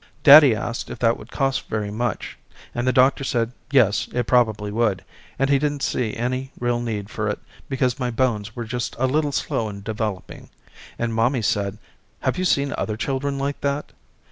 Daddy 0.23 0.55
asked 0.55 0.89
if 0.89 0.97
that 0.97 1.15
would 1.17 1.29
cost 1.31 1.67
very 1.69 1.91
much 1.91 2.35
and 2.73 2.87
the 2.87 2.91
doctor 2.91 3.23
said 3.23 3.51
yes 3.69 4.07
it 4.13 4.23
probably 4.25 4.71
would 4.71 5.05
and 5.37 5.47
he 5.51 5.59
didn't 5.59 5.83
see 5.83 6.15
any 6.15 6.51
real 6.59 6.81
need 6.81 7.07
for 7.11 7.27
it 7.27 7.37
because 7.69 7.99
my 7.99 8.09
bones 8.09 8.55
were 8.55 8.65
just 8.65 8.95
a 8.97 9.05
little 9.05 9.31
slow 9.31 9.69
in 9.69 9.83
developing, 9.83 10.49
and 10.97 11.13
mommy 11.13 11.43
said 11.43 11.77
have 12.21 12.39
you 12.39 12.45
seen 12.45 12.73
other 12.79 12.97
children 12.97 13.37
like 13.37 13.61
that? 13.61 13.91